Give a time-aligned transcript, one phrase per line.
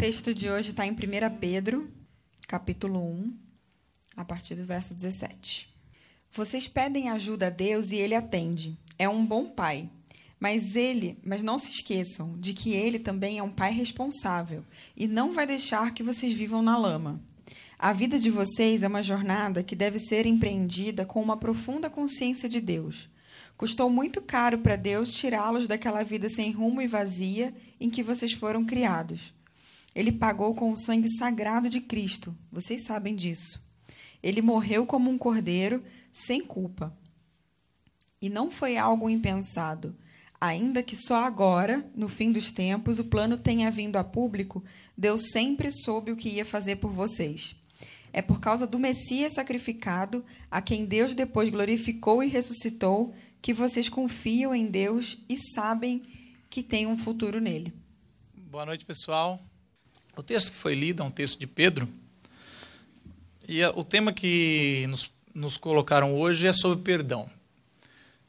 [0.00, 0.96] texto de hoje está em 1
[1.38, 1.86] Pedro,
[2.48, 3.36] capítulo 1,
[4.16, 5.68] a partir do verso 17.
[6.32, 8.78] Vocês pedem ajuda a Deus e ele atende.
[8.98, 9.90] É um bom pai.
[10.40, 14.64] Mas ele, mas não se esqueçam de que ele também é um pai responsável
[14.96, 17.20] e não vai deixar que vocês vivam na lama.
[17.78, 22.48] A vida de vocês é uma jornada que deve ser empreendida com uma profunda consciência
[22.48, 23.10] de Deus.
[23.54, 28.32] Custou muito caro para Deus tirá-los daquela vida sem rumo e vazia em que vocês
[28.32, 29.38] foram criados.
[29.94, 33.68] Ele pagou com o sangue sagrado de Cristo, vocês sabem disso.
[34.22, 36.96] Ele morreu como um cordeiro, sem culpa.
[38.20, 39.96] E não foi algo impensado.
[40.40, 44.64] Ainda que só agora, no fim dos tempos, o plano tenha vindo a público,
[44.96, 47.56] Deus sempre soube o que ia fazer por vocês.
[48.12, 53.88] É por causa do Messias sacrificado, a quem Deus depois glorificou e ressuscitou, que vocês
[53.88, 56.02] confiam em Deus e sabem
[56.48, 57.72] que tem um futuro nele.
[58.34, 59.49] Boa noite, pessoal.
[60.20, 61.88] O texto que foi lido é um texto de Pedro.
[63.48, 67.26] E o tema que nos, nos colocaram hoje é sobre perdão.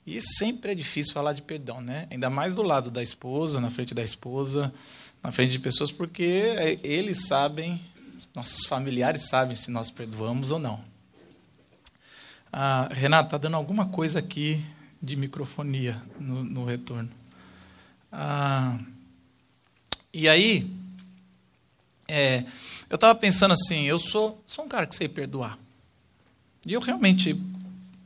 [0.08, 2.08] E sempre é difícil falar de perdão, né?
[2.10, 4.74] Ainda mais do lado da esposa, na frente da esposa,
[5.22, 7.82] na frente de pessoas, porque é, eles sabem,
[8.34, 10.82] nossos familiares sabem se nós perdoamos ou não.
[12.54, 14.64] Ah, Renato, está dando alguma coisa aqui
[15.02, 17.12] de microfonia no, no retorno.
[18.10, 18.80] Ah,
[20.14, 20.80] e aí,
[22.12, 22.44] é,
[22.90, 25.58] eu estava pensando assim, eu sou, sou um cara que sei perdoar.
[26.66, 27.40] E eu realmente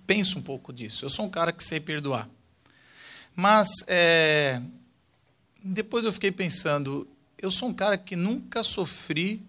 [0.05, 1.03] penso um pouco disso.
[1.03, 2.29] Eu sou um cara que sei perdoar.
[3.35, 4.61] Mas é,
[5.63, 7.07] depois eu fiquei pensando,
[7.41, 9.41] eu sou um cara que nunca sofri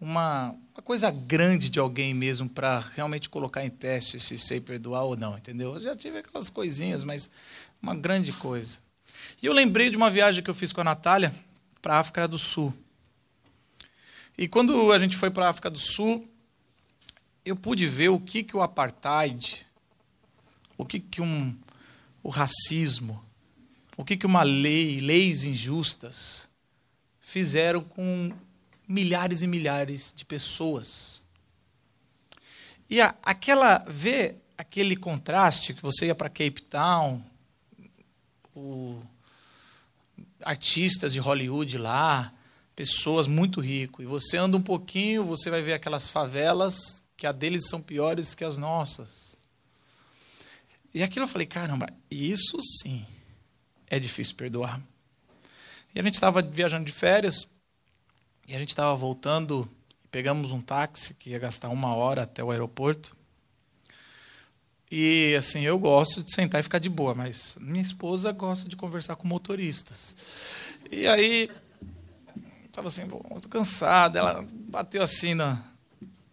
[0.00, 5.04] uma, uma coisa grande de alguém mesmo para realmente colocar em teste se sei perdoar
[5.04, 5.74] ou não, entendeu?
[5.74, 7.30] Eu já tive aquelas coisinhas, mas
[7.80, 8.78] uma grande coisa.
[9.40, 11.32] E eu lembrei de uma viagem que eu fiz com a Natália
[11.80, 12.74] para a África do Sul.
[14.36, 16.28] E quando a gente foi para a África do Sul,
[17.44, 19.66] eu pude ver o que, que o apartheid,
[20.76, 21.56] o que, que um,
[22.22, 23.22] o racismo,
[23.96, 26.48] o que, que uma lei, leis injustas,
[27.20, 28.32] fizeram com
[28.88, 31.20] milhares e milhares de pessoas.
[32.88, 37.22] E a, aquela ver aquele contraste que você ia para Cape Town,
[38.54, 39.00] o,
[40.42, 42.32] artistas de Hollywood lá,
[42.74, 47.32] pessoas muito ricas, e você anda um pouquinho, você vai ver aquelas favelas que a
[47.32, 49.36] deles são piores que as nossas.
[50.94, 53.06] E aquilo eu falei, caramba, isso sim
[53.88, 54.80] é difícil perdoar.
[55.94, 57.46] E a gente estava viajando de férias,
[58.48, 59.68] e a gente estava voltando,
[60.10, 63.16] pegamos um táxi que ia gastar uma hora até o aeroporto.
[64.90, 68.76] E assim, eu gosto de sentar e ficar de boa, mas minha esposa gosta de
[68.76, 70.14] conversar com motoristas.
[70.90, 71.50] E aí,
[72.72, 74.18] estava assim, muito cansada.
[74.18, 75.62] Ela bateu assim na,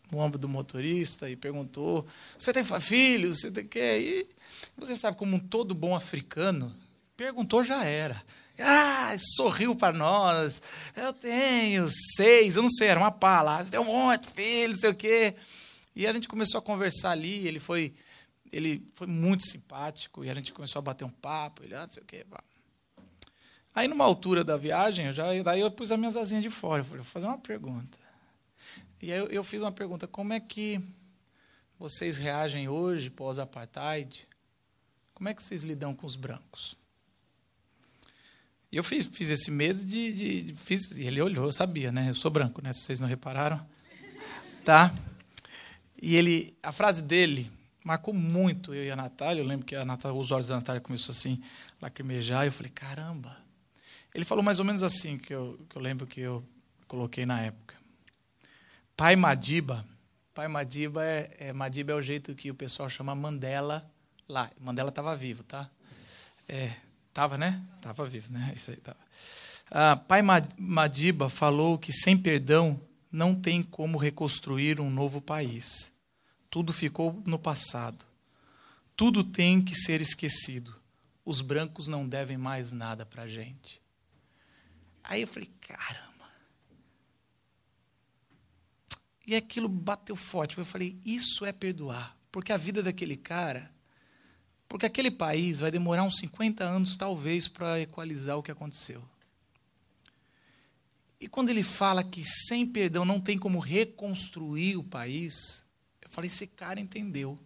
[0.09, 2.07] no ombro do motorista e perguntou:
[2.37, 3.41] Você tem filhos?
[3.41, 4.27] Você tem quê?
[4.27, 6.73] E você sabe, como um todo bom africano,
[7.15, 8.21] perguntou já era.
[8.57, 10.61] Ah, sorriu para nós.
[10.95, 13.63] Eu tenho seis, eu não sei, era uma pala.
[13.65, 15.35] Tem um monte, filho, não sei o quê.
[15.95, 17.47] E a gente começou a conversar ali.
[17.47, 17.93] Ele foi,
[18.51, 21.63] ele foi muito simpático e a gente começou a bater um papo.
[21.63, 22.25] Ele, ah, não sei o quê.
[22.29, 22.43] Pá.
[23.73, 26.81] Aí, numa altura da viagem, eu já, daí eu pus as minhas asinhas de fora.
[26.81, 27.97] Eu falei, vou fazer uma pergunta.
[29.01, 30.81] E aí eu, eu fiz uma pergunta: como é que
[31.77, 34.27] vocês reagem hoje, pós-apartheid?
[35.13, 36.77] Como é que vocês lidam com os brancos?
[38.71, 41.91] E eu fiz, fiz esse medo de, de, de, fiz, e ele olhou, eu sabia,
[41.91, 42.09] né?
[42.09, 42.71] Eu sou branco, né?
[42.71, 43.65] Se vocês não repararam,
[44.63, 44.93] tá?
[46.01, 47.51] E ele, a frase dele
[47.83, 49.41] marcou muito eu e a Natália.
[49.41, 51.41] Eu lembro que a Natália, os olhos da Natália começou assim
[51.81, 52.43] lacrimejar.
[52.43, 53.35] E eu falei, caramba.
[54.19, 56.43] Ele falou mais ou menos assim que eu, que eu lembro que eu
[56.87, 57.75] coloquei na época.
[58.95, 59.85] Pai Madiba,
[60.33, 63.89] Pai Madiba é, é Madiba é o jeito que o pessoal chama Mandela
[64.27, 64.51] lá.
[64.59, 65.69] Mandela estava vivo, tá?
[66.47, 66.73] É,
[67.19, 67.61] Estava, né?
[67.75, 68.53] Estava vivo, né?
[68.55, 68.97] Isso aí tava.
[69.69, 70.21] Ah, pai
[70.57, 72.79] Madiba falou que sem perdão
[73.11, 75.91] não tem como reconstruir um novo país.
[76.49, 78.05] Tudo ficou no passado.
[78.95, 80.73] Tudo tem que ser esquecido.
[81.25, 83.81] Os brancos não devem mais nada para a gente.
[85.03, 86.29] Aí eu falei, caramba.
[89.25, 90.57] E aquilo bateu forte.
[90.57, 92.17] Eu falei, isso é perdoar.
[92.31, 93.71] Porque a vida daquele cara
[94.69, 99.03] porque aquele país vai demorar uns 50 anos, talvez, para equalizar o que aconteceu.
[101.19, 105.65] E quando ele fala que sem perdão não tem como reconstruir o país,
[105.99, 107.37] eu falei: esse cara entendeu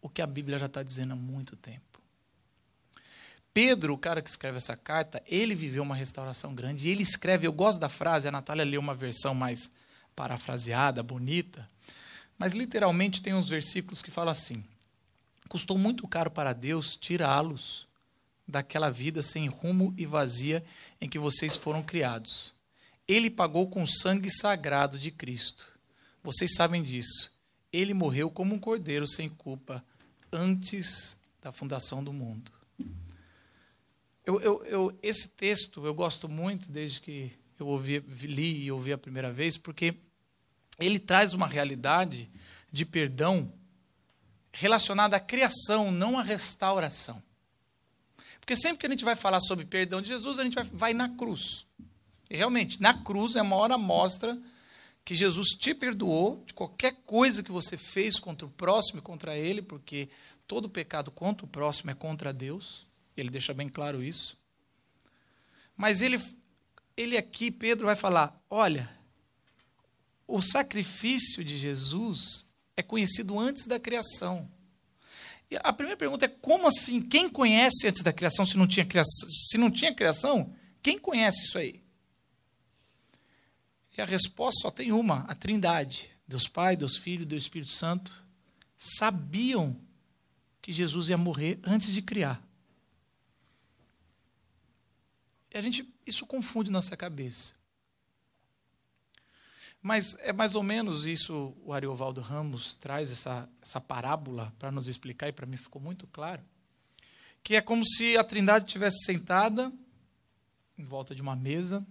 [0.00, 1.84] o que a Bíblia já está dizendo há muito tempo.
[3.60, 6.86] Pedro, o cara que escreve essa carta, ele viveu uma restauração grande.
[6.86, 9.68] E ele escreve, eu gosto da frase, a Natália leu uma versão mais
[10.14, 11.68] parafraseada, bonita.
[12.38, 14.64] Mas literalmente tem uns versículos que falam assim:
[15.48, 17.84] Custou muito caro para Deus tirá-los
[18.46, 20.64] daquela vida sem rumo e vazia
[21.00, 22.54] em que vocês foram criados.
[23.08, 25.66] Ele pagou com o sangue sagrado de Cristo.
[26.22, 27.32] Vocês sabem disso.
[27.72, 29.84] Ele morreu como um cordeiro sem culpa
[30.32, 32.56] antes da fundação do mundo.
[34.28, 38.92] Eu, eu, eu, esse texto eu gosto muito desde que eu ouvi, li e ouvi
[38.92, 39.94] a primeira vez, porque
[40.78, 42.30] ele traz uma realidade
[42.70, 43.50] de perdão
[44.52, 47.22] relacionada à criação, não à restauração.
[48.38, 50.92] Porque sempre que a gente vai falar sobre perdão de Jesus, a gente vai, vai
[50.92, 51.66] na cruz.
[52.28, 54.38] E realmente, na cruz é a maior amostra
[55.06, 59.38] que Jesus te perdoou de qualquer coisa que você fez contra o próximo e contra
[59.38, 60.10] ele, porque
[60.46, 62.86] todo pecado contra o próximo é contra Deus.
[63.20, 64.38] Ele deixa bem claro isso.
[65.76, 66.20] Mas ele,
[66.96, 68.90] ele aqui, Pedro, vai falar: olha,
[70.26, 72.44] o sacrifício de Jesus
[72.76, 74.50] é conhecido antes da criação.
[75.50, 77.00] E a primeira pergunta é: como assim?
[77.00, 79.28] Quem conhece antes da criação se não tinha criação?
[79.28, 81.80] Se não tinha criação, quem conhece isso aí?
[83.96, 86.10] E a resposta só tem uma: a Trindade.
[86.26, 88.12] Deus Pai, Deus Filho, Deus Espírito Santo
[88.76, 89.76] sabiam
[90.60, 92.46] que Jesus ia morrer antes de criar.
[95.58, 97.54] A gente, isso confunde nossa cabeça.
[99.82, 104.88] Mas é mais ou menos isso o Ariovaldo Ramos traz essa, essa parábola para nos
[104.88, 106.42] explicar, e para mim ficou muito claro.
[107.42, 109.72] Que é como se a Trindade estivesse sentada
[110.76, 111.86] em volta de uma mesa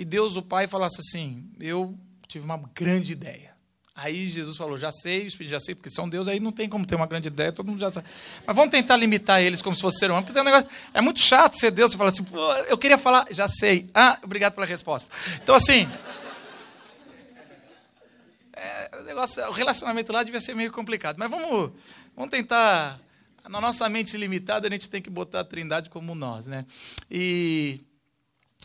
[0.00, 1.94] e Deus, o Pai, falasse assim: Eu
[2.26, 3.54] tive uma grande ideia.
[3.94, 6.68] Aí Jesus falou: Já sei, o Espírito já sei, porque são Deus, aí não tem
[6.68, 8.06] como ter uma grande ideia, todo mundo já sabe.
[8.46, 10.68] Mas vamos tentar limitar eles como se fosse ser porque tem um negócio.
[10.94, 12.24] É muito chato ser Deus, você fala assim:
[12.68, 13.90] Eu queria falar, já sei.
[13.94, 15.14] Ah, obrigado pela resposta.
[15.42, 15.88] Então, assim.
[18.52, 21.16] É, o, negócio, o relacionamento lá devia ser meio complicado.
[21.18, 21.72] Mas vamos,
[22.14, 23.00] vamos tentar.
[23.48, 26.46] Na nossa mente limitada, a gente tem que botar a trindade como nós.
[26.46, 26.64] Né?
[27.10, 27.84] E,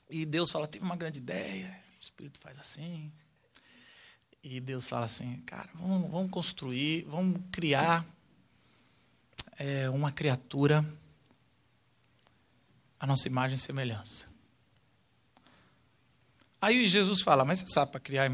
[0.09, 3.11] e Deus fala: tive uma grande ideia, o Espírito faz assim.
[4.47, 8.05] E Deus fala assim: cara, vamos, vamos construir, vamos criar
[9.57, 10.85] é, uma criatura
[12.99, 14.27] a nossa imagem e semelhança.
[16.61, 18.31] Aí Jesus fala: mas você sabe, para criar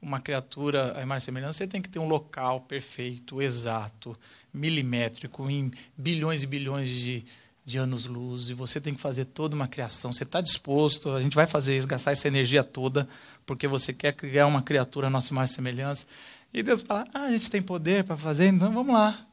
[0.00, 4.18] uma criatura a imagem e semelhança, você tem que ter um local perfeito, exato,
[4.50, 7.26] milimétrico, em bilhões e bilhões de,
[7.64, 10.12] de anos-luz, e você tem que fazer toda uma criação.
[10.12, 13.08] Você está disposto, a gente vai fazer isso, gastar essa energia toda,
[13.46, 16.06] porque você quer criar uma criatura a nossa e semelhança.
[16.52, 19.26] E Deus fala: ah, a gente tem poder para fazer, então vamos lá.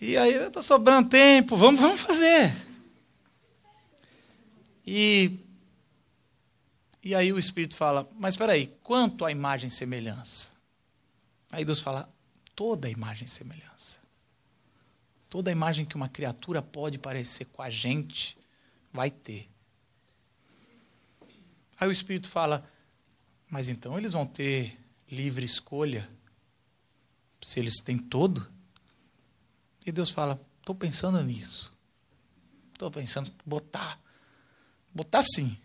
[0.00, 2.54] E aí, está sobrando tempo, vamos, vamos fazer.
[4.86, 5.38] E
[7.02, 10.50] e aí o Espírito fala: Mas espera aí, quanto à imagem e semelhança?
[11.50, 12.12] Aí Deus fala:
[12.54, 13.97] toda a imagem e semelhança.
[15.28, 18.36] Toda a imagem que uma criatura pode parecer com a gente,
[18.92, 19.48] vai ter.
[21.78, 22.68] Aí o Espírito fala:
[23.50, 24.78] Mas então eles vão ter
[25.10, 26.08] livre escolha?
[27.40, 28.50] Se eles têm todo?
[29.86, 31.72] E Deus fala: Estou pensando nisso.
[32.72, 34.00] Estou pensando botar.
[34.94, 35.56] Botar sim.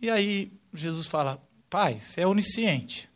[0.00, 3.10] E aí Jesus fala: Pai, você é onisciente.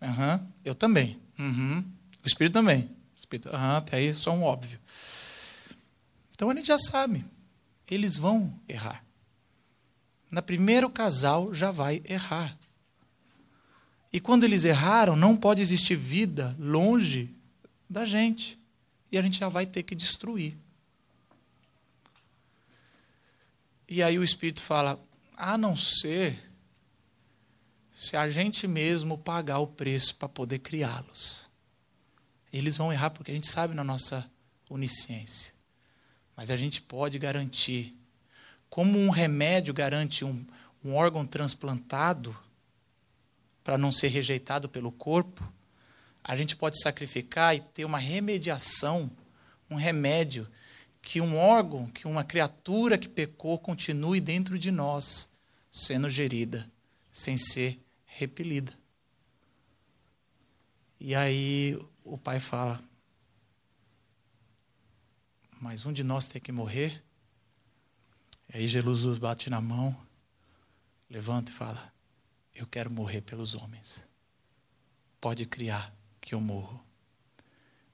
[0.00, 1.20] Uhum, eu também.
[1.38, 1.84] Uhum,
[2.24, 2.90] o Espírito também.
[3.32, 4.78] O Espírito, uhum, até aí só um óbvio.
[6.32, 7.24] Então a gente já sabe.
[7.90, 9.04] Eles vão errar.
[10.30, 12.56] Na primeiro casal já vai errar.
[14.12, 17.34] E quando eles erraram, não pode existir vida longe
[17.88, 18.58] da gente.
[19.10, 20.56] E a gente já vai ter que destruir.
[23.88, 25.02] E aí o Espírito fala:
[25.36, 26.50] a não ser
[27.92, 31.51] se a gente mesmo pagar o preço para poder criá-los.
[32.52, 34.28] Eles vão errar porque a gente sabe na nossa
[34.68, 35.54] onisciência.
[36.36, 37.96] Mas a gente pode garantir,
[38.68, 40.44] como um remédio garante um,
[40.84, 42.36] um órgão transplantado
[43.62, 45.50] para não ser rejeitado pelo corpo,
[46.24, 49.10] a gente pode sacrificar e ter uma remediação,
[49.70, 50.48] um remédio,
[51.00, 55.28] que um órgão, que uma criatura que pecou continue dentro de nós
[55.70, 56.70] sendo gerida,
[57.10, 58.72] sem ser repelida.
[61.00, 62.82] E aí o pai fala:
[65.60, 67.02] Mas um de nós tem que morrer.
[68.52, 69.96] E aí Jesus bate na mão,
[71.08, 71.92] levanta e fala:
[72.54, 74.06] Eu quero morrer pelos homens.
[75.20, 76.84] Pode criar que eu morro.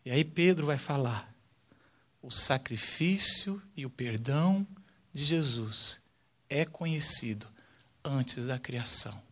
[0.05, 1.33] E aí Pedro vai falar:
[2.23, 4.67] o sacrifício e o perdão
[5.13, 6.01] de Jesus
[6.49, 7.47] é conhecido
[8.03, 9.23] antes da criação.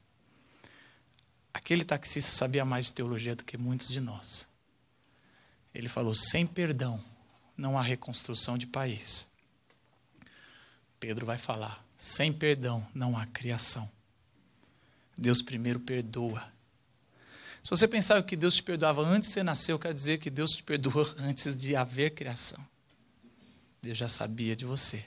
[1.53, 4.47] Aquele taxista sabia mais de teologia do que muitos de nós.
[5.77, 6.99] Ele falou: sem perdão
[7.55, 9.27] não há reconstrução de país.
[10.99, 13.89] Pedro vai falar: sem perdão não há criação.
[15.19, 16.43] Deus primeiro perdoa.
[17.63, 20.31] Se você pensava que Deus te perdoava antes de você nascer, eu quero dizer que
[20.31, 22.65] Deus te perdoou antes de haver criação.
[23.83, 25.05] Deus já sabia de você.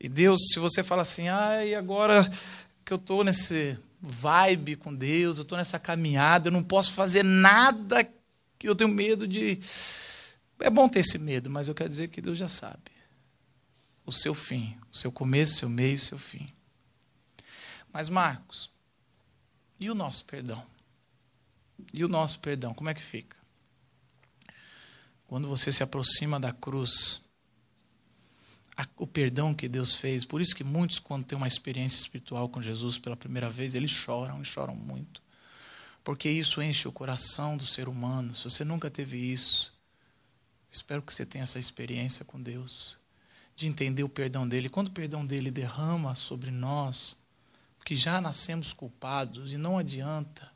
[0.00, 2.28] E Deus, se você fala assim, ah, e agora
[2.84, 7.22] que eu estou nesse vibe com Deus, eu estou nessa caminhada, eu não posso fazer
[7.22, 8.04] nada
[8.58, 9.58] que eu tenho medo de.
[10.60, 12.96] É bom ter esse medo, mas eu quero dizer que Deus já sabe
[14.06, 16.48] o seu fim, o seu começo, o seu meio, o seu fim.
[17.92, 18.70] Mas, Marcos,
[19.80, 20.64] e o nosso perdão?
[21.92, 23.36] E o nosso perdão, como é que fica?
[25.26, 27.20] Quando você se aproxima da cruz,
[28.96, 32.62] o perdão que Deus fez, por isso que muitos, quando têm uma experiência espiritual com
[32.62, 35.20] Jesus pela primeira vez, eles choram e choram muito.
[36.06, 38.32] Porque isso enche o coração do ser humano.
[38.32, 39.74] Se você nunca teve isso,
[40.70, 42.96] espero que você tenha essa experiência com Deus,
[43.56, 44.68] de entender o perdão dele.
[44.68, 47.16] Quando o perdão dele derrama sobre nós,
[47.84, 50.48] que já nascemos culpados e não adianta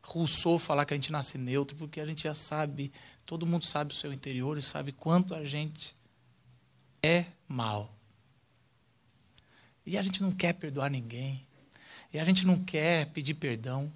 [0.00, 2.92] Rousseau falar que a gente nasce neutro, porque a gente já sabe,
[3.26, 5.92] todo mundo sabe o seu interior e sabe quanto a gente
[7.02, 7.92] é mal.
[9.84, 11.44] E a gente não quer perdoar ninguém.
[12.12, 13.92] E a gente não quer pedir perdão.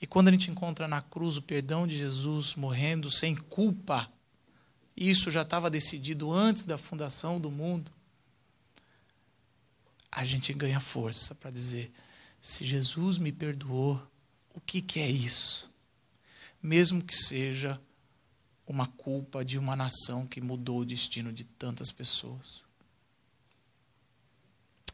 [0.00, 4.10] E quando a gente encontra na cruz o perdão de Jesus morrendo sem culpa,
[4.96, 7.92] isso já estava decidido antes da fundação do mundo,
[10.10, 11.92] a gente ganha força para dizer:
[12.40, 14.00] se Jesus me perdoou,
[14.54, 15.70] o que, que é isso?
[16.62, 17.80] Mesmo que seja
[18.66, 22.64] uma culpa de uma nação que mudou o destino de tantas pessoas.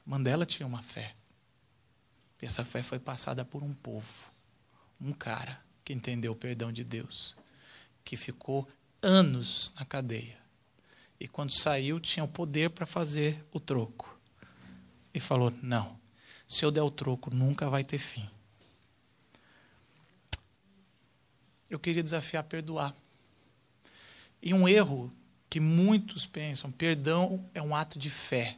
[0.04, 1.14] Mandela tinha uma fé.
[2.40, 4.35] E essa fé foi passada por um povo.
[5.00, 7.34] Um cara que entendeu o perdão de Deus.
[8.04, 8.68] Que ficou
[9.02, 10.38] anos na cadeia.
[11.18, 14.18] E quando saiu, tinha o poder para fazer o troco.
[15.14, 15.98] E falou: Não,
[16.46, 18.28] se eu der o troco, nunca vai ter fim.
[21.68, 22.94] Eu queria desafiar a perdoar.
[24.40, 25.12] E um erro
[25.48, 28.56] que muitos pensam: perdão é um ato de fé,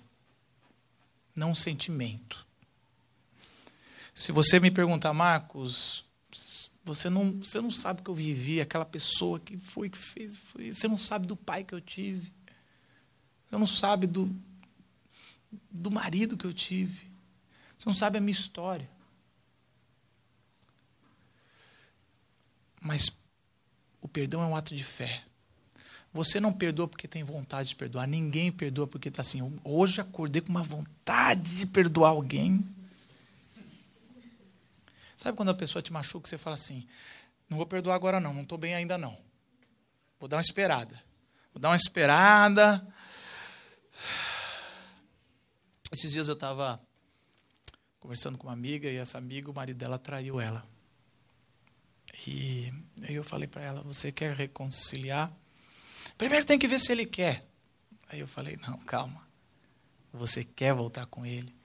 [1.35, 2.47] não um sentimento.
[4.15, 6.05] Se você me perguntar, Marcos,
[6.89, 10.37] você não, você não sabe o que eu vivi, aquela pessoa que foi que fez,
[10.37, 12.33] foi, você não sabe do pai que eu tive.
[13.45, 14.35] Você não sabe do,
[15.71, 17.11] do marido que eu tive.
[17.79, 18.89] Você não sabe a minha história.
[22.81, 23.11] Mas
[24.01, 25.25] o perdão é um ato de fé.
[26.13, 28.07] Você não perdoa porque tem vontade de perdoar.
[28.07, 29.59] Ninguém perdoa porque está assim.
[29.63, 32.67] Hoje acordei com uma vontade de perdoar alguém.
[35.19, 36.87] Sabe quando a pessoa te machuca e você fala assim:
[37.51, 39.19] não vou perdoar agora não, não estou bem ainda não.
[40.21, 41.03] Vou dar uma esperada.
[41.53, 42.87] Vou dar uma esperada.
[45.91, 46.81] Esses dias eu estava
[47.99, 50.65] conversando com uma amiga e essa amiga, o marido dela traiu ela.
[52.27, 52.73] E
[53.03, 55.33] aí eu falei para ela: Você quer reconciliar?
[56.17, 57.45] Primeiro tem que ver se ele quer.
[58.09, 59.27] Aí eu falei: Não, calma.
[60.13, 61.58] Você quer voltar com ele?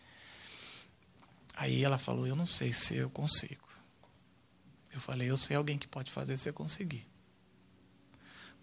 [1.56, 3.68] Aí ela falou: Eu não sei se eu consigo.
[4.92, 7.08] Eu falei: Eu sei alguém que pode fazer você conseguir.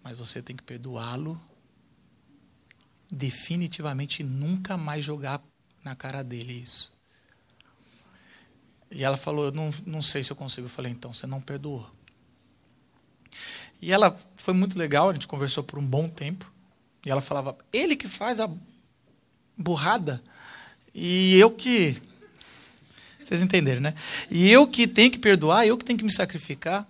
[0.03, 1.39] Mas você tem que perdoá-lo
[3.09, 5.41] definitivamente e nunca mais jogar
[5.83, 6.91] na cara dele isso.
[8.89, 10.65] E ela falou: Eu não, não sei se eu consigo.
[10.65, 11.89] Eu falei: Então você não perdoou.
[13.81, 16.51] E ela foi muito legal, a gente conversou por um bom tempo.
[17.05, 18.49] E ela falava: Ele que faz a
[19.57, 20.21] burrada.
[20.93, 22.01] E eu que.
[23.31, 23.95] Vocês entenderam, né?
[24.29, 26.85] E eu que tenho que perdoar, eu que tenho que me sacrificar.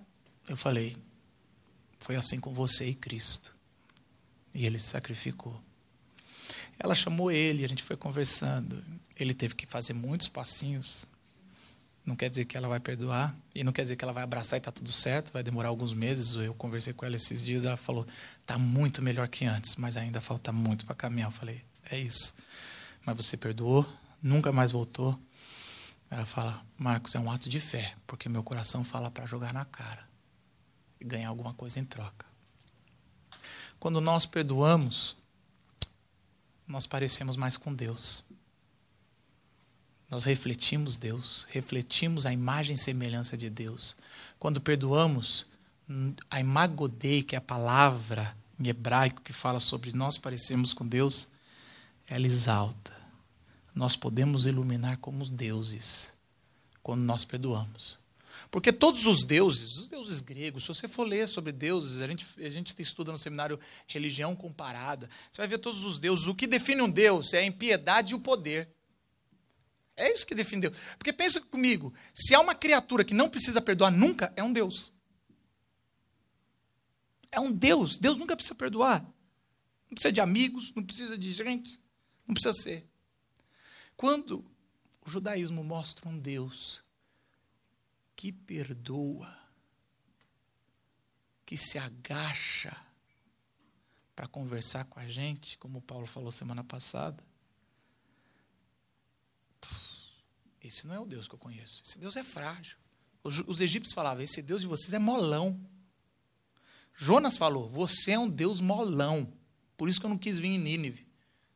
[0.49, 0.97] Eu falei:
[1.99, 3.53] Foi assim com você e Cristo.
[4.53, 5.61] E ele se sacrificou.
[6.79, 8.83] Ela chamou ele, a gente foi conversando.
[9.19, 11.07] Ele teve que fazer muitos passinhos
[12.05, 14.57] não quer dizer que ela vai perdoar e não quer dizer que ela vai abraçar
[14.57, 15.31] e está tudo certo.
[15.31, 16.33] Vai demorar alguns meses.
[16.33, 17.63] Eu conversei com ela esses dias.
[17.63, 18.07] Ela falou:
[18.41, 21.27] está muito melhor que antes, mas ainda falta muito para caminhar.
[21.27, 22.33] Eu falei: é isso.
[23.05, 23.87] Mas você perdoou,
[24.21, 25.17] nunca mais voltou.
[26.11, 29.63] Ela fala: Marcos, é um ato de fé, porque meu coração fala para jogar na
[29.63, 30.05] cara
[30.99, 32.25] e ganhar alguma coisa em troca.
[33.79, 35.15] Quando nós perdoamos,
[36.67, 38.23] nós parecemos mais com Deus.
[40.09, 43.95] Nós refletimos Deus, refletimos a imagem e semelhança de Deus.
[44.37, 45.45] Quando perdoamos,
[46.29, 51.29] a imagodei, que é a palavra em hebraico que fala sobre nós parecemos com Deus,
[52.05, 53.00] ela exalta.
[53.73, 56.13] Nós podemos iluminar como os deuses
[56.83, 57.99] quando nós perdoamos.
[58.49, 62.25] Porque todos os deuses, os deuses gregos, se você for ler sobre deuses, a gente,
[62.37, 66.27] a gente estuda no seminário religião comparada, você vai ver todos os deuses.
[66.27, 68.69] O que define um deus é a impiedade e o poder.
[69.95, 70.77] É isso que define Deus.
[70.97, 74.91] Porque pensa comigo, se há uma criatura que não precisa perdoar nunca, é um Deus.
[77.31, 77.97] É um Deus.
[77.97, 79.01] Deus nunca precisa perdoar.
[79.89, 81.79] Não precisa de amigos, não precisa de gente,
[82.27, 82.87] não precisa ser.
[83.95, 84.45] Quando
[85.05, 86.83] o judaísmo mostra um Deus
[88.15, 89.35] que perdoa,
[91.45, 92.75] que se agacha
[94.15, 97.23] para conversar com a gente, como o Paulo falou semana passada,
[100.61, 101.81] esse não é o Deus que eu conheço.
[101.85, 102.77] Esse Deus é frágil.
[103.23, 105.59] Os, os egípcios falavam: esse Deus de vocês é molão.
[106.95, 109.33] Jonas falou: você é um Deus molão.
[109.75, 111.07] Por isso que eu não quis vir em Nínive.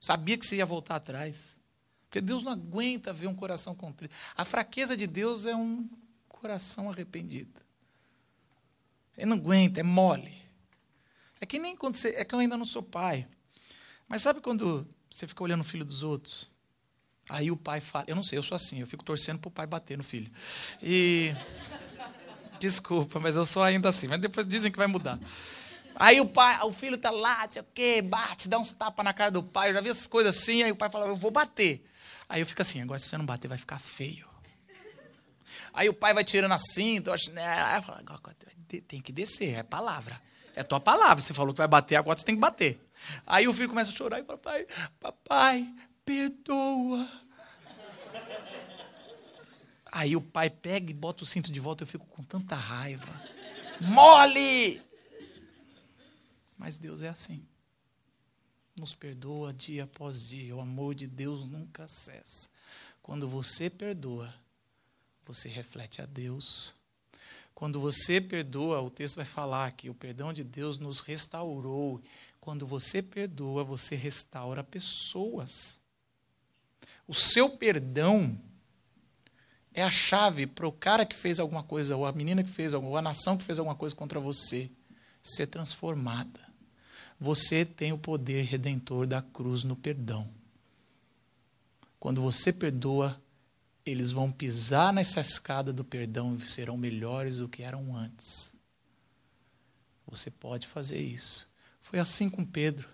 [0.01, 1.54] Sabia que você ia voltar atrás.
[2.15, 4.15] Porque Deus não aguenta ver um coração contrito.
[4.37, 5.85] A fraqueza de Deus é um
[6.29, 7.61] coração arrependido.
[9.17, 10.33] Ele não aguenta, é mole.
[11.41, 12.11] É que nem quando você.
[12.11, 13.27] É que eu ainda não sou pai.
[14.07, 16.49] Mas sabe quando você fica olhando o filho dos outros?
[17.27, 19.51] Aí o pai fala, eu não sei, eu sou assim, eu fico torcendo para o
[19.51, 20.31] pai bater no filho.
[20.81, 21.33] E.
[22.61, 25.19] Desculpa, mas eu sou ainda assim, mas depois dizem que vai mudar.
[25.93, 29.03] Aí o pai, o filho tá lá, não sei o quê, bate, dá uns tapas
[29.03, 29.71] na cara do pai.
[29.71, 31.85] Eu já vi essas coisas assim, aí o pai fala, eu vou bater.
[32.27, 34.27] Aí eu fico assim, agora se você não bater, vai ficar feio.
[35.73, 37.45] Aí o pai vai tirando a cinta, eu né?
[37.45, 38.03] Aí eu falo,
[38.87, 40.21] tem que descer, é palavra.
[40.55, 41.23] É tua palavra.
[41.23, 42.81] Você falou que vai bater, agora você tem que bater.
[43.25, 44.67] Aí o filho começa a chorar e fala, papai,
[44.99, 47.07] papai, perdoa.
[49.91, 53.21] Aí o pai pega e bota o cinto de volta, eu fico com tanta raiva.
[53.79, 54.81] Mole!
[56.57, 57.45] Mas Deus é assim.
[58.75, 60.55] Nos perdoa dia após dia.
[60.55, 62.49] O amor de Deus nunca cessa.
[63.01, 64.33] Quando você perdoa,
[65.25, 66.73] você reflete a Deus.
[67.53, 72.01] Quando você perdoa, o texto vai falar que o perdão de Deus nos restaurou.
[72.41, 75.79] Quando você perdoa, você restaura pessoas.
[77.07, 78.37] O seu perdão
[79.73, 82.73] é a chave para o cara que fez alguma coisa, ou a menina que fez
[82.73, 84.69] alguma, ou a nação que fez alguma coisa contra você
[85.23, 86.54] ser transformada.
[87.19, 90.29] Você tem o poder redentor da cruz no perdão.
[91.99, 93.19] Quando você perdoa,
[93.85, 98.51] eles vão pisar nessa escada do perdão e serão melhores do que eram antes.
[100.07, 101.47] Você pode fazer isso.
[101.81, 102.87] Foi assim com Pedro.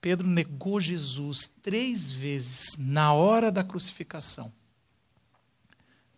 [0.00, 4.52] Pedro negou Jesus três vezes na hora da crucificação.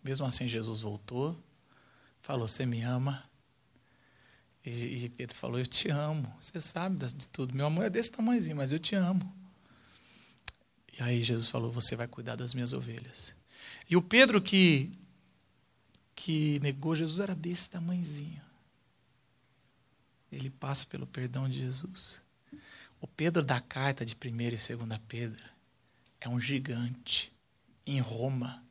[0.03, 1.37] Mesmo assim, Jesus voltou,
[2.21, 3.26] falou: Você me ama?
[4.67, 6.35] E, e Pedro falou: Eu te amo.
[6.41, 7.55] Você sabe de tudo.
[7.55, 9.33] Meu amor é desse tamanhozinho, mas eu te amo.
[10.97, 13.33] E aí Jesus falou: Você vai cuidar das minhas ovelhas.
[13.89, 14.91] E o Pedro que,
[16.13, 18.41] que negou Jesus era desse tamanhozinho.
[20.29, 22.21] Ele passa pelo perdão de Jesus.
[22.99, 25.43] O Pedro da carta de 1 e 2 Pedro
[26.19, 27.31] é um gigante
[27.85, 28.61] em Roma,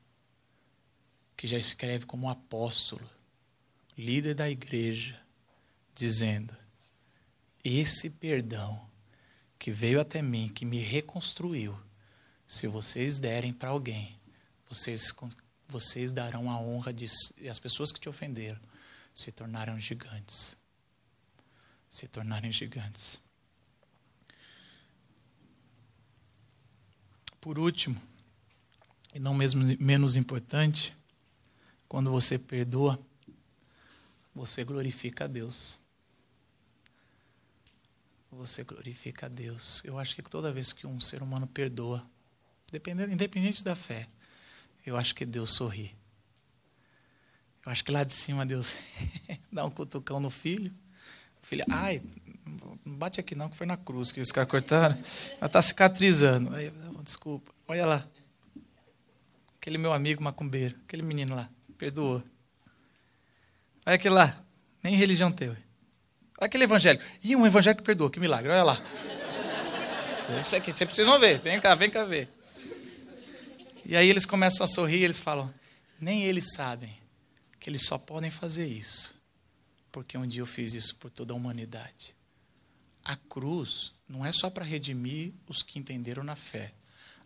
[1.34, 3.08] que já escreve como apóstolo,
[3.96, 5.18] líder da igreja,
[5.96, 6.54] dizendo:
[7.64, 8.88] Esse perdão
[9.58, 11.76] que veio até mim, que me reconstruiu,
[12.46, 14.16] se vocês derem para alguém,
[14.68, 15.12] vocês,
[15.66, 17.06] vocês darão a honra de
[17.38, 18.60] e as pessoas que te ofenderam
[19.14, 20.56] se tornaram gigantes.
[21.90, 23.18] Se tornarem gigantes.
[27.40, 28.00] Por último,
[29.14, 30.94] e não mesmo menos importante,
[31.88, 33.00] quando você perdoa,
[34.34, 35.80] você glorifica a Deus.
[38.36, 39.82] Você glorifica a Deus.
[39.82, 42.06] Eu acho que toda vez que um ser humano perdoa,
[43.10, 44.06] independente da fé,
[44.84, 45.96] eu acho que Deus sorri.
[47.64, 48.74] Eu acho que lá de cima Deus
[49.50, 50.70] dá um cutucão no filho.
[51.42, 52.02] O filho, ai,
[52.84, 54.96] não bate aqui não, que foi na cruz que os caras cortaram.
[55.38, 56.54] Ela está cicatrizando.
[56.54, 56.70] Aí,
[57.02, 58.08] desculpa, olha lá.
[59.58, 62.22] Aquele meu amigo macumbeiro, aquele menino lá, perdoou.
[63.86, 64.44] Olha aquele lá,
[64.82, 65.65] nem religião teve.
[66.38, 67.04] Aquele evangélico.
[67.22, 68.82] Ih, um evangélico que perdoou, que milagre, olha lá.
[70.40, 72.28] Isso aqui, vocês precisam ver, vem cá, vem cá ver.
[73.84, 75.52] E aí eles começam a sorrir, eles falam:
[76.00, 76.98] nem eles sabem
[77.60, 79.14] que eles só podem fazer isso,
[79.92, 82.14] porque um dia eu fiz isso por toda a humanidade.
[83.04, 86.72] A cruz não é só para redimir os que entenderam na fé.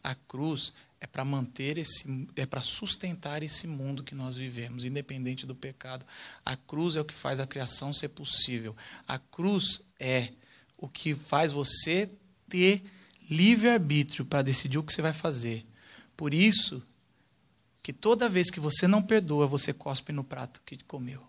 [0.05, 5.47] A cruz é para manter esse, é para sustentar esse mundo que nós vivemos, independente
[5.47, 6.05] do pecado.
[6.45, 8.77] A cruz é o que faz a criação ser possível.
[9.09, 10.33] A cruz é
[10.77, 12.11] o que faz você
[12.49, 12.85] ter
[13.31, 15.67] livre-arbítrio para decidir o que você vai fazer.
[16.17, 16.83] Por isso
[17.83, 21.27] que toda vez que você não perdoa, você cospe no prato que comeu.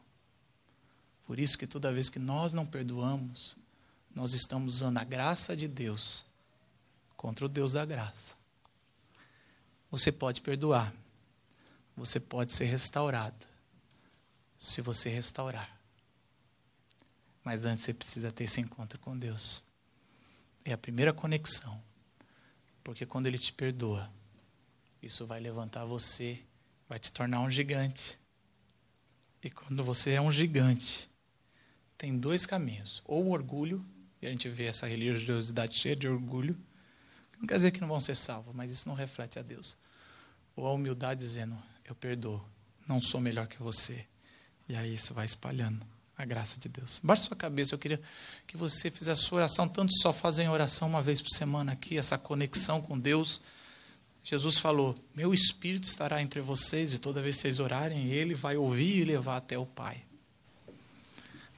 [1.25, 3.55] Por isso que toda vez que nós não perdoamos,
[4.13, 6.25] nós estamos usando a graça de Deus
[7.15, 8.40] contra o Deus da graça.
[9.91, 10.93] Você pode perdoar.
[11.97, 13.45] Você pode ser restaurado.
[14.57, 15.77] Se você restaurar.
[17.43, 19.61] Mas antes você precisa ter esse encontro com Deus.
[20.63, 21.81] É a primeira conexão.
[22.83, 24.09] Porque quando Ele te perdoa,
[25.01, 26.41] isso vai levantar você,
[26.87, 28.17] vai te tornar um gigante.
[29.43, 31.09] E quando você é um gigante,
[31.97, 33.83] tem dois caminhos: ou o orgulho,
[34.21, 36.57] e a gente vê essa religiosidade cheia de orgulho,
[37.41, 39.75] não quer dizer que não vão ser salvos, mas isso não reflete a Deus.
[40.55, 42.39] Ou a humildade dizendo: Eu perdoo,
[42.87, 44.05] não sou melhor que você.
[44.69, 45.83] E aí isso vai espalhando
[46.15, 47.01] a graça de Deus.
[47.03, 47.99] Baixe sua cabeça, eu queria
[48.45, 51.97] que você fizesse a sua oração, tanto só fazem oração uma vez por semana aqui,
[51.97, 53.41] essa conexão com Deus.
[54.23, 58.55] Jesus falou: Meu espírito estará entre vocês, e toda vez que vocês orarem, ele vai
[58.55, 60.03] ouvir e levar até o Pai.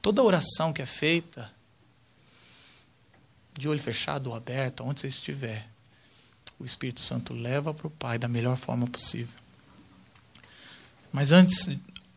[0.00, 1.52] Toda oração que é feita,
[3.52, 5.73] de olho fechado ou aberto, onde você estiver,
[6.58, 9.34] o Espírito Santo leva para o Pai da melhor forma possível.
[11.12, 11.68] Mas antes,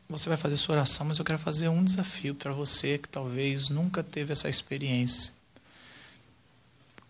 [0.09, 3.69] você vai fazer sua oração, mas eu quero fazer um desafio para você que talvez
[3.69, 5.33] nunca teve essa experiência.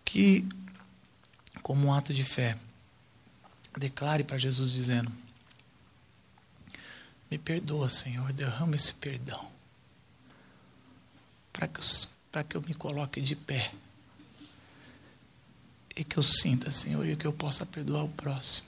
[0.03, 0.47] Que,
[1.61, 2.57] como um ato de fé,
[3.77, 5.11] declare para Jesus dizendo:
[7.29, 9.51] Me perdoa, Senhor, derrama esse perdão.
[11.53, 11.81] Para que,
[12.49, 13.71] que eu me coloque de pé
[15.97, 18.67] e que eu sinta, Senhor, e que eu possa perdoar o próximo.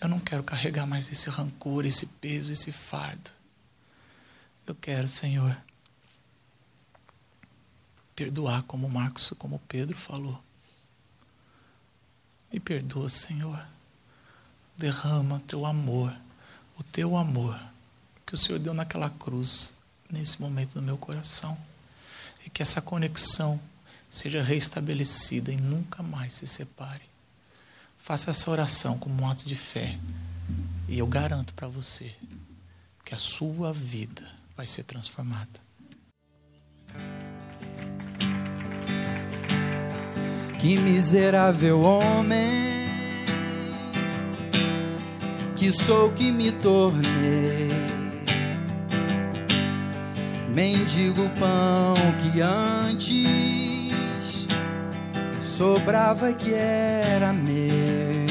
[0.00, 3.32] Eu não quero carregar mais esse rancor, esse peso, esse fardo.
[4.64, 5.60] Eu quero, Senhor,
[8.14, 10.40] perdoar como Marcos, como Pedro falou.
[12.52, 13.66] Me perdoa, Senhor.
[14.78, 16.14] Derrama teu amor,
[16.78, 17.60] o teu amor
[18.24, 19.74] que o Senhor deu naquela cruz,
[20.08, 21.58] nesse momento no meu coração.
[22.46, 23.60] E que essa conexão
[24.12, 27.00] seja restabelecida e nunca mais se separe.
[27.96, 29.98] Faça essa oração como um ato de fé.
[30.86, 32.14] E eu garanto para você
[33.06, 34.22] que a sua vida
[34.54, 35.48] vai ser transformada.
[40.60, 42.86] Que miserável homem
[45.56, 47.70] que sou que me tornei.
[50.54, 53.71] Mendigo pão que antes
[55.62, 58.26] sobrava que era meu.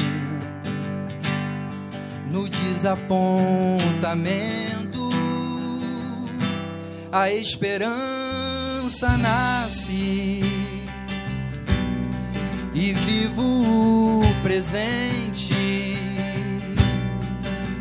[2.30, 5.08] No desapontamento,
[7.10, 10.42] a esperança nasce
[12.74, 15.96] e vivo o presente,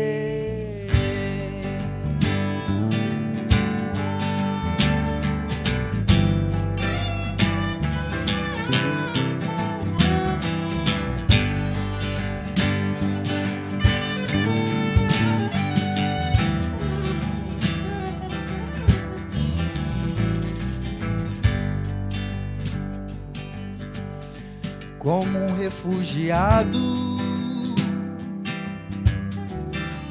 [25.66, 26.80] Refugiado,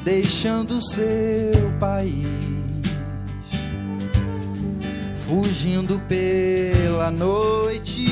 [0.03, 2.27] deixando seu país,
[5.25, 8.05] fugindo pela noite,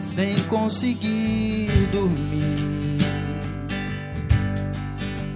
[0.00, 2.40] sem conseguir dormir.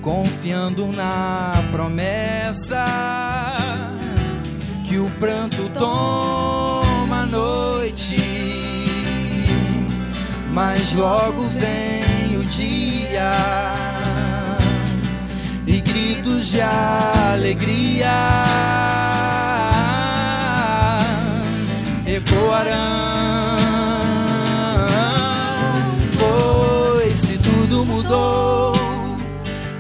[0.01, 2.85] confiando na promessa
[4.87, 7.64] que o pranto toma a noite,
[10.55, 13.33] mas logo vem o dia
[15.67, 18.07] e gritos de alegria
[22.07, 23.57] ecoarão.
[26.21, 28.77] Pois se tudo mudou,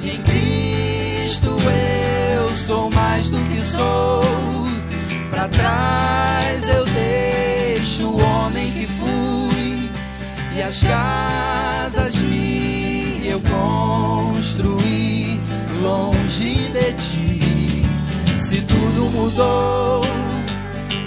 [0.02, 1.56] em Cristo
[2.36, 4.24] eu sou mais do que sou.
[5.30, 6.43] Para trás
[10.86, 15.40] casas que eu construí
[15.82, 17.82] longe de ti.
[18.36, 20.02] Se tudo mudou,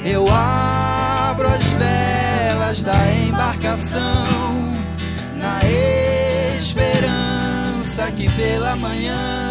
[0.03, 4.23] eu abro as velas da embarcação
[5.35, 5.59] na
[6.53, 9.46] esperança que pela manhã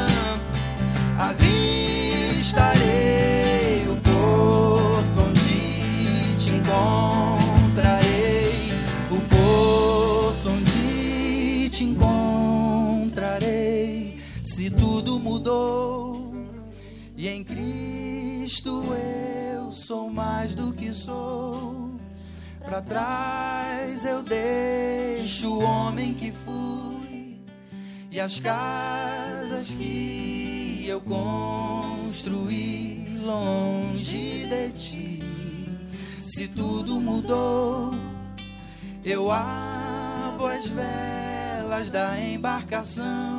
[17.57, 21.91] Cristo eu sou mais do que sou.
[22.63, 27.41] Para trás eu deixo o homem que fui
[28.11, 32.39] e as casas que eu construí
[33.25, 35.23] longe de ti.
[36.19, 37.91] Se tudo mudou,
[39.03, 43.39] eu abro as velas da embarcação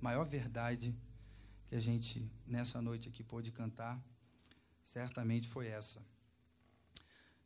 [0.00, 0.96] Maior verdade
[1.66, 4.02] que a gente nessa noite aqui pôde cantar,
[4.82, 6.02] certamente foi essa.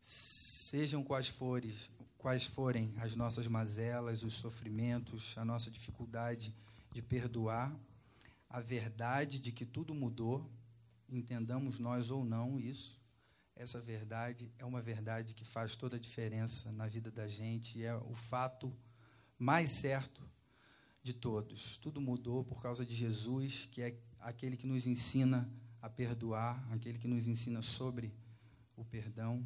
[0.01, 1.75] Sejam quais forem,
[2.19, 6.53] quais forem as nossas mazelas, os sofrimentos, a nossa dificuldade
[6.93, 7.75] de perdoar,
[8.51, 10.51] a verdade de que tudo mudou,
[11.09, 13.01] entendamos nós ou não isso,
[13.55, 17.85] essa verdade é uma verdade que faz toda a diferença na vida da gente e
[17.85, 18.73] é o fato
[19.37, 20.23] mais certo
[21.03, 21.77] de todos.
[21.79, 25.51] Tudo mudou por causa de Jesus, que é aquele que nos ensina
[25.83, 28.13] a perdoar, aquele que nos ensina sobre
[28.77, 29.45] o perdão.